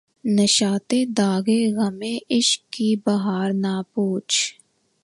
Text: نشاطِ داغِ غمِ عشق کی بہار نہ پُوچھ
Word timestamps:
نشاطِ 0.37 0.91
داغِ 1.17 1.47
غمِ 1.77 2.01
عشق 2.29 2.61
کی 2.73 2.95
بہار 3.05 3.49
نہ 3.53 3.81
پُوچھ 3.93 4.35